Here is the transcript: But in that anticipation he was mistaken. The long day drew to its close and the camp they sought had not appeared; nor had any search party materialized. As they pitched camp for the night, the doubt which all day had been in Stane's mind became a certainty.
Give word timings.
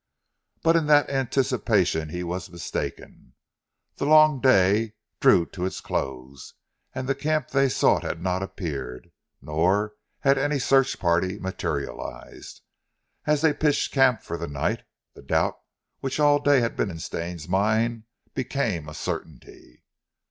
But 0.63 0.75
in 0.75 0.87
that 0.87 1.11
anticipation 1.11 2.09
he 2.09 2.23
was 2.23 2.49
mistaken. 2.49 3.35
The 3.97 4.07
long 4.07 4.39
day 4.41 4.95
drew 5.19 5.45
to 5.51 5.63
its 5.67 5.79
close 5.79 6.55
and 6.95 7.07
the 7.07 7.13
camp 7.13 7.49
they 7.49 7.69
sought 7.69 8.01
had 8.01 8.19
not 8.19 8.41
appeared; 8.41 9.11
nor 9.43 9.93
had 10.21 10.39
any 10.39 10.57
search 10.57 10.97
party 10.97 11.37
materialized. 11.37 12.61
As 13.27 13.41
they 13.41 13.53
pitched 13.53 13.93
camp 13.93 14.23
for 14.23 14.37
the 14.37 14.47
night, 14.47 14.81
the 15.13 15.21
doubt 15.21 15.59
which 15.99 16.19
all 16.19 16.39
day 16.39 16.61
had 16.61 16.75
been 16.75 16.89
in 16.89 16.97
Stane's 16.97 17.47
mind 17.47 18.05
became 18.33 18.89
a 18.89 18.95
certainty. 18.95 19.83